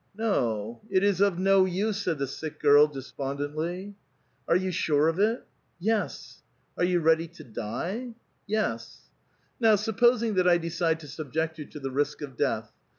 [0.17, 3.93] "No; it is of no use," said the sick girl, despondently."
[4.47, 5.45] Arc you sure of it?"
[5.93, 6.41] "Yes.""
[6.79, 8.15] Are vou ready to die?"
[8.47, 9.11] "Yes.""
[9.59, 12.71] Now supposing that I decide to subject you to the risk of death.